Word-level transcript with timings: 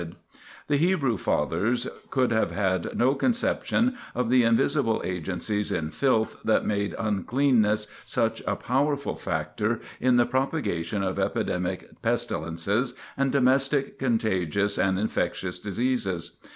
[Sidenote: 0.01 0.15
Invisible 0.17 0.33
Agencies 0.33 0.49
in 0.49 0.67
Filth] 0.67 0.67
The 0.67 0.77
Hebrew 0.87 1.17
Fathers 1.19 1.87
could 2.09 2.31
have 2.31 2.51
had 2.51 2.97
no 2.97 3.13
conception 3.13 3.97
of 4.15 4.29
the 4.31 4.43
invisible 4.43 5.01
agencies 5.05 5.71
in 5.71 5.91
filth 5.91 6.37
that 6.43 6.65
made 6.65 6.95
uncleanness 6.97 7.85
such 8.03 8.41
a 8.47 8.55
powerful 8.55 9.15
factor 9.15 9.79
in 9.99 10.15
the 10.15 10.25
propogation 10.25 11.03
of 11.03 11.19
epidemic 11.19 12.01
pestilences 12.01 12.95
and 13.15 13.31
domestic 13.31 13.99
contagious 13.99 14.79
and 14.79 14.97
infectious 14.97 15.59
diseases. 15.59 16.37